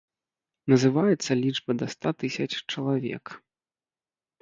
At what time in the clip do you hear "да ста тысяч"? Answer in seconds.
1.83-2.51